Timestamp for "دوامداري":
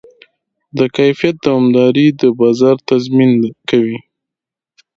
1.45-2.07